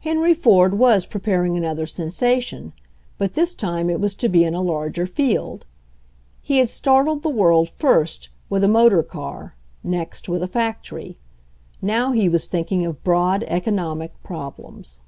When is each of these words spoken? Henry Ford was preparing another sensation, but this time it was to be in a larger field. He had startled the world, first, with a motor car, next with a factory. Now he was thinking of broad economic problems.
Henry 0.00 0.34
Ford 0.34 0.74
was 0.78 1.06
preparing 1.06 1.56
another 1.56 1.86
sensation, 1.86 2.74
but 3.16 3.32
this 3.32 3.54
time 3.54 3.88
it 3.88 3.98
was 3.98 4.14
to 4.16 4.28
be 4.28 4.44
in 4.44 4.52
a 4.52 4.60
larger 4.60 5.06
field. 5.06 5.64
He 6.42 6.58
had 6.58 6.68
startled 6.68 7.22
the 7.22 7.30
world, 7.30 7.70
first, 7.70 8.28
with 8.50 8.62
a 8.62 8.68
motor 8.68 9.02
car, 9.02 9.54
next 9.82 10.28
with 10.28 10.42
a 10.42 10.46
factory. 10.46 11.16
Now 11.80 12.12
he 12.12 12.28
was 12.28 12.48
thinking 12.48 12.84
of 12.84 13.02
broad 13.02 13.44
economic 13.48 14.22
problems. 14.22 15.00